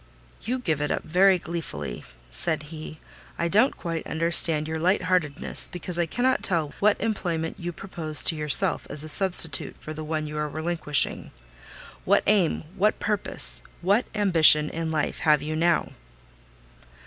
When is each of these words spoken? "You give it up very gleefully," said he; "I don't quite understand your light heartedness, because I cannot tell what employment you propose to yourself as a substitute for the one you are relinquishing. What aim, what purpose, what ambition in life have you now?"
"You 0.41 0.57
give 0.57 0.81
it 0.81 0.89
up 0.89 1.03
very 1.03 1.37
gleefully," 1.37 2.03
said 2.31 2.63
he; 2.73 2.99
"I 3.37 3.47
don't 3.47 3.77
quite 3.77 4.07
understand 4.07 4.67
your 4.67 4.79
light 4.79 5.03
heartedness, 5.03 5.67
because 5.67 5.99
I 5.99 6.07
cannot 6.07 6.41
tell 6.41 6.73
what 6.79 6.99
employment 6.99 7.59
you 7.59 7.71
propose 7.71 8.23
to 8.23 8.35
yourself 8.35 8.87
as 8.89 9.03
a 9.03 9.07
substitute 9.07 9.75
for 9.79 9.93
the 9.93 10.03
one 10.03 10.25
you 10.25 10.39
are 10.39 10.49
relinquishing. 10.49 11.29
What 12.03 12.23
aim, 12.25 12.63
what 12.75 12.97
purpose, 12.97 13.61
what 13.81 14.07
ambition 14.15 14.71
in 14.71 14.89
life 14.91 15.19
have 15.19 15.43
you 15.43 15.55
now?" 15.55 15.91